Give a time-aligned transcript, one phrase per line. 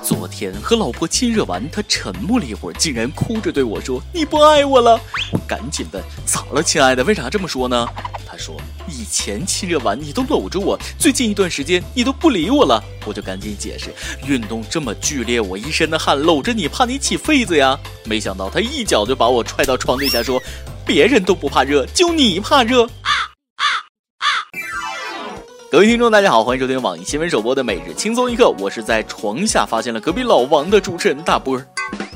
[0.00, 5.00] 昨天和老婆亲热完，他沉默了一会儿，竟然哭着对我说：“你不爱我了。”
[5.32, 7.02] 我赶紧问：“咋了，亲爱的？
[7.02, 7.86] 为啥这么说呢？”
[8.24, 8.56] 他说
[8.86, 13.92] ：“以前亲热完你都搂着我，最近一段时间你都不理我了。”我就赶紧解释
[14.28, 20.40] ：“运动这么剧烈，我一身的汗，搂着你怕你起痱子呀。”没想到他一脚就把我踹到床底下，说
[20.86, 22.88] ：“别人都不怕热，就你怕热。”
[25.74, 31.60] 各位听众，大家好，欢迎收听网易新闻首播的《每日轻松一刻》，我是在床下发现了隔壁老王的主持人大波。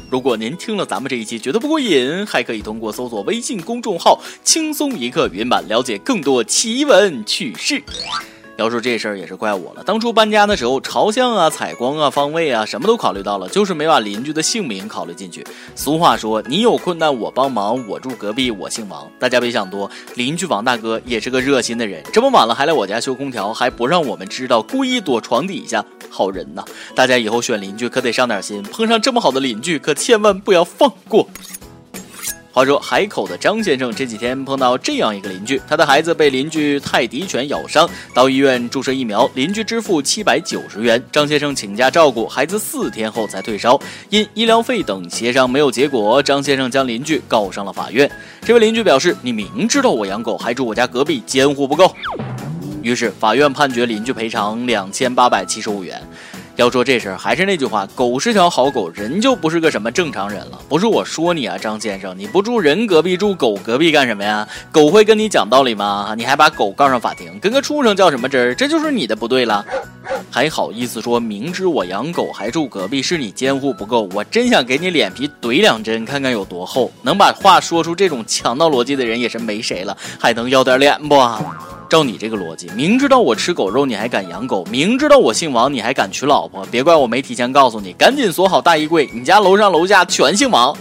[0.08, 7.82] 如果您听了咱们这一期觉得不过瘾，还可以通过搜索微信公众号“轻松一刻”原版了解更多奇闻趣事。
[8.58, 9.84] 要说这事儿也是怪我了。
[9.84, 15.46] 当初搬家的时候，朝向啊、采光啊、方位啊，什么都考虑到了，就是没把邻居的姓名考虑进去。
[15.76, 19.08] 俗话说，你有困难我帮忙，我住隔壁，我姓王。
[19.16, 22.02] 大家别想多，邻居王大哥也是个热心的人。
[22.12, 26.64] 这么晚了还来我家修空调，还不让我们知道，故意躲床底下，好人呐！
[26.96, 31.28] 大家以后选邻居可得上点心，碰上这么好的邻居，可千万不要放过。
[32.58, 43.78] 话说海口的张先生这几天碰到这样一个邻居，他的孩子被邻居泰迪犬咬伤，到医院注射疫苗，邻居支付七百九十元，张先生请假照顾孩子四天后才退烧，
[44.10, 48.10] 因医疗费等协商没有结果，张先生将邻居告上了法院。
[48.42, 51.94] 这位邻居表示：“你明知道我养狗还住我家隔壁，监护不够。”
[52.82, 56.02] 于是法院判决邻居赔偿两千八百七十五元。
[56.58, 60.58] 要说这事儿，还是那句话，狗是条好狗，人就不是个什么正常人了。
[60.68, 64.46] 不是我说你啊，张先生，你不住人隔壁，住狗隔壁干什么呀？
[64.72, 66.16] 狗会跟你讲道理吗？
[66.18, 68.54] 你还把狗告上法庭，跟个畜生较什么真儿？
[68.56, 69.64] 这就是你的不对了。
[70.32, 74.08] 还好意思说明知我养狗还住隔壁，是你监护不够？
[74.12, 76.90] 我真想给你脸皮怼两针，看看有多厚。
[77.02, 81.14] 能把话说出这种强盗逻辑的人也是没谁了，还能要点脸不？
[81.88, 90.76] 照你这个逻辑，明知道我吃狗肉你还敢养狗，明知道我姓王你还敢娶老婆，别怪我没提前告诉你，赶紧锁好大衣柜，你家楼上楼下全姓王。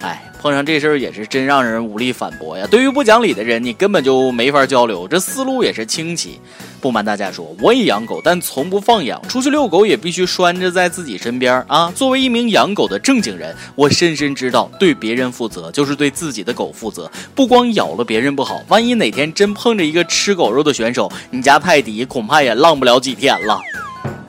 [0.00, 2.64] 哎，碰上这事儿也是真让人无力反驳呀。
[2.70, 6.40] 对于不讲理的人，你根本就没法交流，这思路也是清奇。
[6.80, 11.90] 不瞒大家说，我也养狗，但从不放养，出去遛狗也必须拴着在自己身边啊。
[11.96, 17.10] 作为一名养狗的正经人，我深深知道，对别人负责就是对自己的狗负责。
[17.34, 23.60] 不光咬了别人不好，万一哪天真碰着一个吃狗肉的选手，你家泰迪恐怕也浪不了几天了。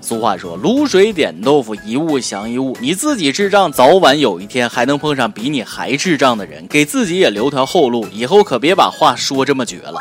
[0.10, 2.76] 俗话说，卤水点豆腐，一物降一物。
[2.82, 8.08] 你自己智障，早晚有一天还能碰上比你还智障的人，给自己也留条后路。
[8.12, 10.00] 以后可别把话说这么绝了。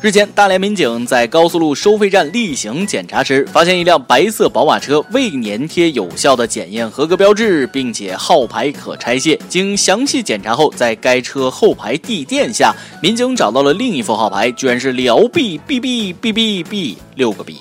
[0.00, 9.38] 日前，大连民警在高速路收费站例行检查时，发现一辆白色宝马车未粘贴有效的检验合格标志，并且号牌可拆卸。
[9.46, 17.56] 经详细检查后，在该车后排地垫下，民警找到了另一副号牌，居然是辽 B B B B B B 六个 B。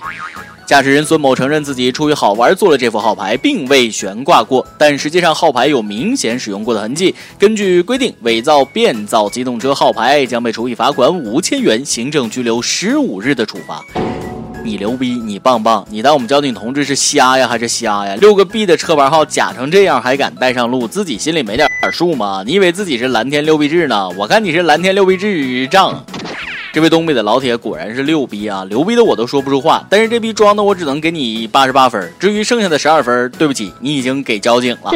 [0.69, 7.15] 驾驶人孙某承认自己出于好玩做了这副号牌，并未悬挂过，但实际上号牌有明显使用过的痕迹。
[7.39, 13.83] 根据规定，伪造、变造机动车号牌将被处以罚款五千元、行政拘留十五日的处罚。
[14.63, 18.15] 你牛逼，你棒棒，你当我们交警同志是瞎呀还是瞎呀？
[18.21, 22.43] 六个 B 的车牌号假成这样还敢带上路，自己心里没点数吗？
[22.45, 24.07] 你以为自己是蓝天六必志呢？
[24.09, 26.05] 我看你是蓝天六必智障。
[26.71, 29.83] 这位东北的老铁果然是六逼啊，牛逼的我都说不出话。
[29.89, 34.91] 但是这逼装的我只能给你八十八分，至于剩下的十二分，对不起，你已经给交警了。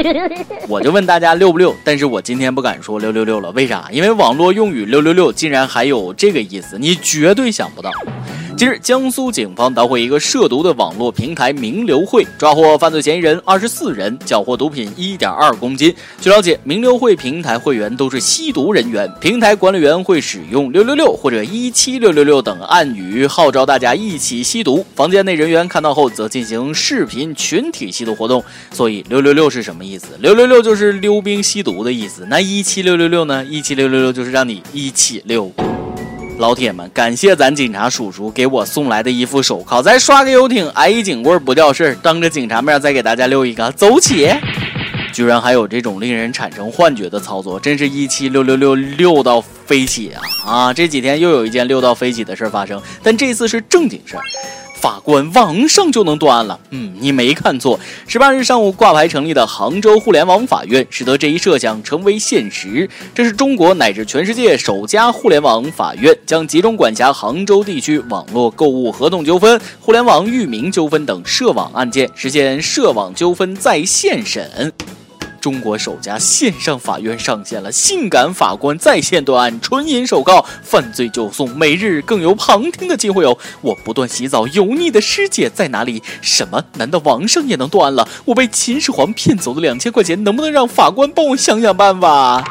[0.68, 1.74] 我就问大家六不六？
[1.82, 3.88] 但是我今天不敢说六六六了，为啥？
[3.90, 7.90] 因为网络用语六六六竟然还有这个意思，你绝对想不到。
[8.54, 15.94] 近日，江苏警方捣毁一个涉毒的网络平台“名流会”，抓获犯罪嫌疑人二十四人，缴获毒品一点二公斤。
[16.20, 24.84] 据了解，“名流会”平台会员都是吸毒人员，平台管理员会使用“六六六”或者“一七六六六”等暗语，号召大家一起吸毒。
[24.96, 28.44] 房间内人员看到后，则进行视频群体吸毒活动。
[28.72, 32.26] 所以，“六六六”是什么意思？“六六六”就是溜冰吸毒的意思。
[32.28, 35.50] 那“一七六六六”呢？“一七六六六”就是让你一起溜。
[36.38, 44.28] 老铁们，感谢咱警察叔叔给我送来的一副手铐，再刷个游艇，挨一警棍不掉事儿，当着警察面再给大家溜一个，走起！
[45.18, 50.22] 居然还有这种令人产生幻觉的操作，真是一七六六六六到飞起啊！
[50.46, 54.22] 啊，这几天又有一件六到飞起的事发生，但这次是正经事儿。
[54.76, 56.60] 法官网上就能断案了。
[56.70, 57.80] 嗯，你没看错。
[58.06, 62.88] 十八日上午挂牌成立的杭州互联网法院，使得这一设想成为现实。
[63.12, 74.72] 这是中国乃至全世界首家互联网法院，将集中管辖杭州地区网络购物合同纠纷、互联网域名纠纷等涉网案件，实现涉网纠纷在线审。
[75.40, 83.36] 中国首家线上法院上线了，性感法官在线断案，纯银手铐，犯罪就送，每日更有旁听的机会哦！
[83.60, 86.02] 我不断洗澡，油腻的师姐在哪里？
[86.20, 86.64] 什么？
[86.74, 88.08] 难道王上也能断案了？
[88.24, 92.44] 我被秦始皇骗走的两千块钱，能不能让法官帮我想想办法？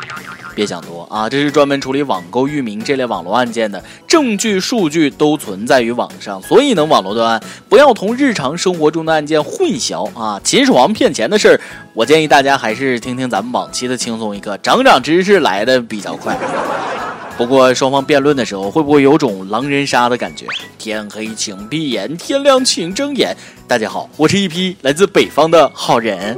[0.58, 1.30] 别想多啊！
[1.30, 7.40] 这是专门处理网购、域名这类网络案件的，证据、数据都存在于网上，所以能网络断案。
[7.70, 10.42] 不要同日常生活中的案件混淆啊！
[10.44, 11.62] 秦始皇骗钱的事儿，
[11.94, 16.36] 我建议大家还是听听咱们往期的轻松一刻，长长知识来的比较快。
[17.38, 20.48] 不过双方辩论的时候，会不会有种狼人杀的感觉？
[20.80, 23.38] 天黑请闭眼，天亮请睁眼。
[23.68, 26.36] 大家好，我是一批来自北方的好人。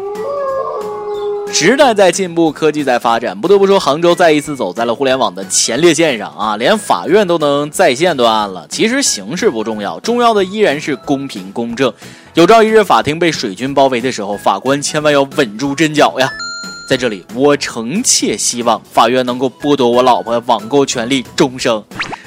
[1.51, 6.55] 时代在进步，科技在发展，不得不说，杭州再一次走在了互联网的前列线上啊！
[6.55, 8.65] 连法院都能在线断案了。
[8.69, 11.91] 其实形式不重要，重要的依然是公平公正。
[12.33, 16.31] 有朝一日法庭被水军包围的时候，法官千万要稳住阵脚呀！
[16.87, 21.83] 在这里，我诚切希望法院能够剥夺我老婆网购权利终生。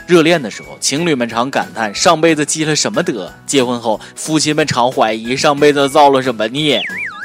[0.07, 6.83] 热恋的时候，情侣们常感叹上辈子积了什么德；结婚后，夫妻们常怀疑上辈子造了什么孽。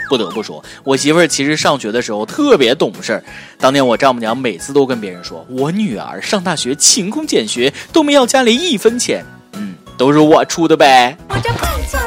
[0.09, 3.24] 不得不说，我媳妇儿其实上学的时候特别懂事儿。
[3.59, 9.25] 当年我丈母娘每次都跟别人说，我女儿上大学勤工俭学，都没要家里一分钱。
[9.54, 11.18] 嗯，都是我出的呗。
[11.30, 12.06] 我这败娘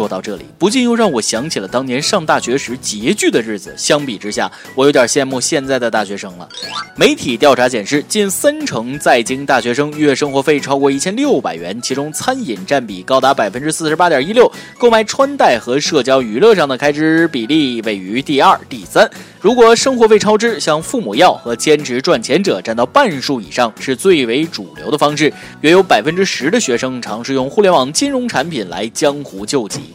[0.00, 3.74] 说到这里，不禁又让我想起了当年上大学时拮据的日子。
[3.76, 6.48] 相比之下，我有点羡慕现在的大学生了。
[6.96, 19.06] 媒体调查显示，近三成在京大学生月生活费超过一千六百元，其中餐饮占比高达百分之四十八点一六，购买穿戴和社交娱乐上的开支比例位于第二、第三。
[19.40, 25.32] 如果生活费超支，向父母要和兼职赚钱者占到半数以上，是最为主流的方式。
[25.62, 29.94] 约有百分之十的学生尝试用互联网金融产品来江湖救急。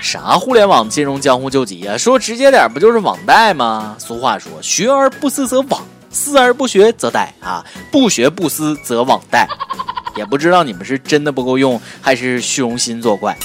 [0.00, 1.98] 啥互联网金融江湖救急呀？
[1.98, 3.94] 说直接点，不就是网贷吗？
[3.98, 7.62] 俗话说，学而不思则罔，思而不学则殆啊！
[7.92, 9.46] 不学不思则网贷。
[10.16, 13.36] 也不知道你们是真的不够用，还是虚荣心作怪。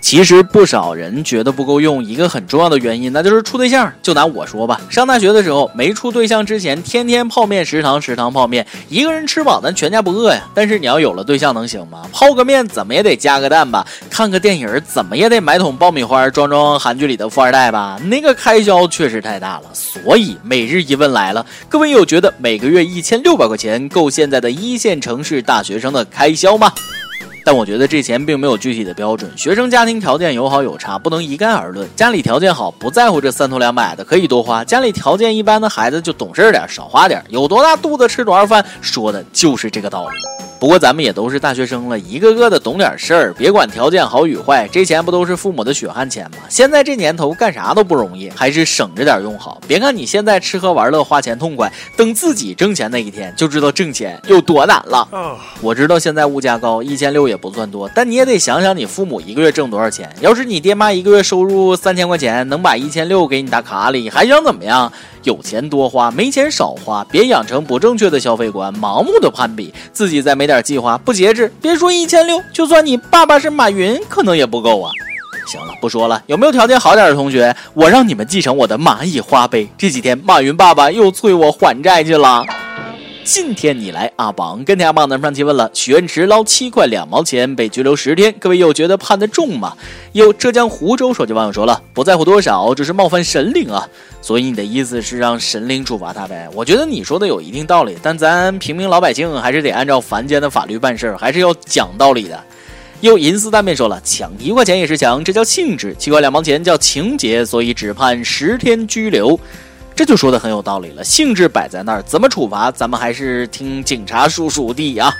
[0.00, 3.92] 其实不少人觉得不够用，一个很重要的原因，那就是处对象。
[4.02, 10.42] 就拿我说吧，上大学的时候没处对象之前，天天泡面食堂，食堂泡面，一个人吃饱，咱全家不饿呀。
[10.54, 12.02] 但是你要有了对象，能行吗？
[12.12, 19.64] 泡个面怎么也得加个蛋吧，看个电影怎么也得买桶爆米花装装韩剧里的富二代吧，那个开销确实太大了。
[19.72, 26.72] 所以每日一问来了，各位有觉得每个月一千六百块钱够现在的一线城市大学生的开销吗？
[27.44, 31.88] 但我觉得这钱并没有具体的标准，学生家庭条件有好有差，不能一概而论。
[31.96, 37.24] 家里条件好，不在乎这三头两百的，可以多花；家里条件一般的孩子就懂事点，少花点。
[37.28, 40.49] 有多大肚子吃多少饭，说的就是这个道理。
[40.60, 46.36] 不过咱们也都是大学生了，一个个的懂点事儿，别管条件好与坏，这钱不都是父母的血汗钱吗？
[46.50, 49.58] 现在这年头干啥都不容易，还是省着点用好。
[49.66, 55.08] 别看你现在吃喝玩乐花钱痛快，等自己挣钱那一天，就知道挣钱有多难了。
[55.62, 60.14] 我知道现在物价高，一千六也不算多，但你也得想想你父母一个月挣多少钱。
[60.20, 64.92] 要是你爹妈一个月收入三千块钱，能把一千六给你打卡里，还想怎么样？
[65.24, 74.90] 有钱多花，没钱少花，别养成不正确的消费观，盲目的攀比，自己再没点计划，不节制，别说一千六，就算你爸爸是马云，可能也不够啊。
[75.46, 79.68] 行了，不说了，有没有条件好点的同学，我让你们继承我的蚂蚁花呗。
[79.76, 82.44] 这几天马云爸爸又催我还债去了。
[83.32, 89.72] 今天你来阿榜跟天阿榜的上提问了，许愿池捞七块两毛钱被拘留十天，各位又觉得判的重吗？
[90.10, 93.88] 有浙江湖州手机网友说了，不在乎多少，只是冒犯神灵啊。
[94.20, 96.48] 所以你的意思是让神灵处罚他呗？
[96.52, 102.42] 我觉得你说的有一定道理，但咱平民老百姓还是得按照凡间的法律办事儿，还是要讲道理的。
[103.00, 109.38] 又银丝大面说了，抢一块钱也是抢，这叫性质；七块两毛钱叫情节，所以只判十天拘留。
[109.94, 115.12] 这就说的很有道理了，性质摆在那儿，怎么处罚，咱们还是听警察叔叔的啊。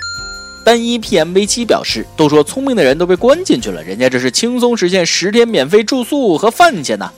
[0.64, 7.10] 单一 PMV 七表示，都说聪明的人都被关进去了，人家这是轻松实现十天免费住宿和饭钱呢。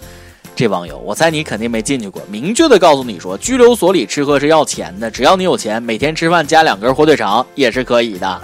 [0.54, 8.40] 这网友，我猜你肯定没进去过，明确的告诉你说，拘留所里吃喝是要钱的，只要你有钱，每天吃饭加两根火腿肠也是可以的。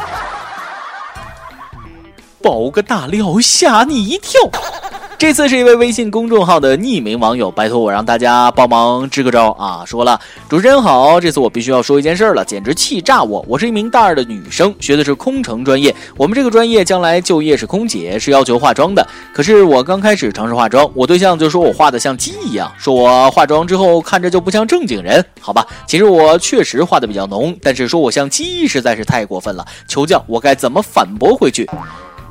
[2.43, 4.41] 爆个大料，吓你一跳。
[5.19, 9.83] 这次是一位微信公众号的匿名网友，拜托我让大家帮忙支个招啊！
[9.85, 13.45] 说了，主持人好，这次我必须要说一件事儿了，简直气炸我！
[13.49, 19.05] 我是一名大二的女生，学的是空乘专业，我们这个专业将来就业是空姐，是要求化妆的。
[19.33, 25.23] 可是我刚开始尝试化妆，我对象就说我画的像鸡一样，说我化妆之后看着就不像正经人。
[25.41, 31.69] 好吧，其实我确实画的比较浓，但是说我像鸡实在是太过分了，求教我该怎么反驳回去。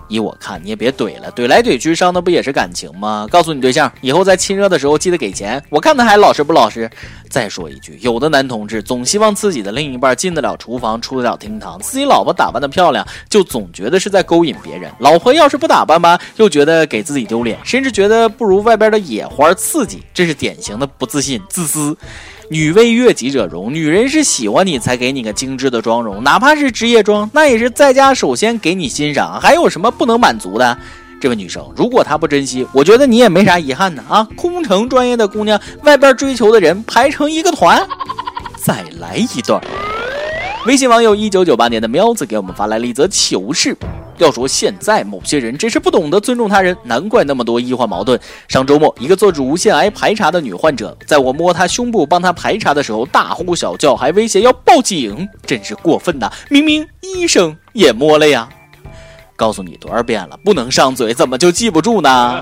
[0.08, 3.28] 依我看，你也别怼了，怼来怼去伤的不也是感情吗？
[3.30, 6.90] 告诉你对象，以后在亲热的时候记得给钱，我看他还老实不老实。
[7.30, 14.90] 再说一句，有的男同志总希望自己的另一半进得了厨房，出得了厅堂，自己老婆打扮的漂亮，就总觉得是在勾引别人。
[15.00, 20.02] 老婆要是不打扮吧，又觉得给自己丢脸，甚至觉得不如外边的野花刺激。
[20.14, 21.96] 这是典型的不自信、自私。
[22.50, 29.40] 女为悦己者容，女人是喜欢你才给你个精致的妆容，哪怕是职业装，那也是在家首先给你欣赏。
[29.42, 30.78] 还有什么不能满足的？
[31.20, 34.26] 这位女生，如果她不珍惜，我觉得你也没啥遗憾的啊！
[34.38, 37.86] 空乘专业的姑娘，外边追求的人排成一个团。
[38.56, 39.62] 再来一段。
[40.68, 43.74] 微信网友一九九八年的喵子给我们发来了一则糗事。
[44.18, 48.20] 要说现在某些人真是不懂得尊重他人，难怪那么多医患矛盾。
[48.50, 56.30] 上周末，一个做乳腺癌排查的女患者，在我摸她胸部帮她排查的时候，大呼小叫，还威胁要报警，真是过分呐！
[56.50, 58.50] 明明医生也摸了呀。
[59.38, 62.42] 告诉你多少遍了，不能上嘴，怎么就记不住呢？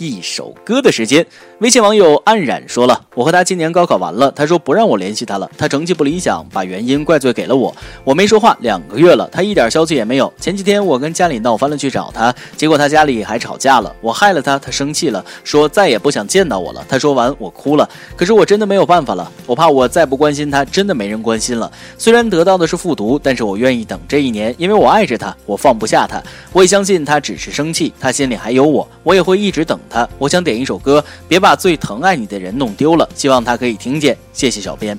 [0.00, 1.26] 一首歌的时间，
[1.58, 7.74] 微信网友黯然说了：“我和他今年高考完了，他说不让我联系他了，他成绩不理想，把原因怪罪给了我。
[8.02, 10.32] 我没说话两个月了，他一点消息也没有。
[10.40, 16.82] 前几天我跟家里闹翻了去找他，结果他家里还吵架了，我害了他，他生气了，说再也不想见到我了。
[16.88, 21.70] 他说完我哭了，可是我真的没有办法了，我怕我再不关心他，真的没人关心了。
[21.98, 26.22] 虽然得到的是复读，但是我愿意等这一年，因为我爱着他，我放不下他，
[26.54, 33.06] 我也相信他只是生气，他心里还有我，我也会一直等。”他，我想点一首歌，别把最疼爱你的人弄丢了。
[33.14, 34.98] 希望他可以听见，谢谢小编。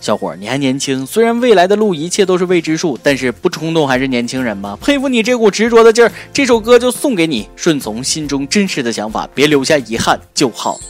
[0.00, 4.76] 小伙儿，你还年轻，虽然未来的路一切都是未知数，但是不冲动还是年轻人嘛？
[4.80, 6.10] 佩服你这股执着的劲儿。
[6.32, 10.80] 这首歌就送给你，顺从心中真实的想法，别留下遗憾就好。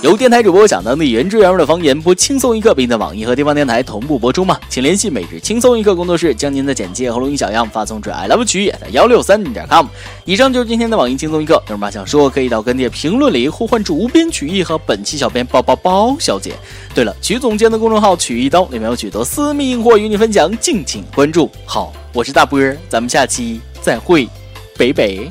[0.00, 4.56] 由电台主播讲当地原汁原味的方言，播轻松一刻，并在网易和地方电台同步播出吗？
[4.68, 9.86] 请联系每日轻松一刻工作室，将您的简介和录音小样发送至 i love 曲艺的幺六三点 com。
[10.24, 16.54] 以上就是今天的网易轻松一刻，有什么想说可以到跟帖评论里呼唤主编曲艺和本期小编包包包小姐。
[16.94, 21.50] 对了，曲总监的公众号曲一刀里面有许多私密硬货与你分享，敬请关注。
[21.66, 24.28] 好，我是大波儿，咱们下期再会，
[24.76, 25.28] 北北。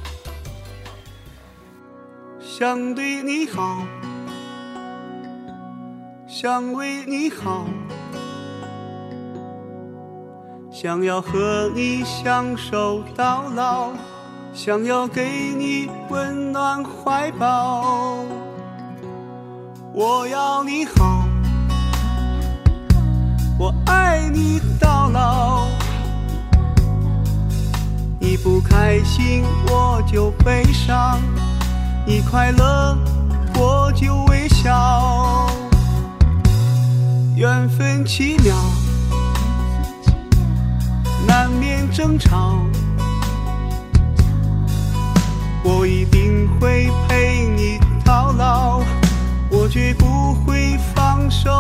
[2.42, 3.88] 想对你好。
[6.40, 7.66] 想为你好，
[10.72, 13.90] 想要和你相守到老，
[14.54, 18.24] 想要给你温暖怀抱。
[19.92, 21.26] 我要你好，
[23.58, 25.66] 我爱你到老。
[28.20, 31.20] 你不开心我就悲伤，
[32.06, 32.96] 你快乐
[33.56, 35.67] 我就微笑。
[37.38, 38.56] 缘分奇妙，
[41.28, 42.58] 难免争吵。
[45.64, 48.82] 我一定会陪你到老，
[49.52, 51.52] 我绝不会放手